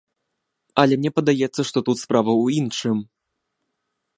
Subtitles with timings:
[0.83, 2.97] Але мне падаецца, што тут справа ў іншым.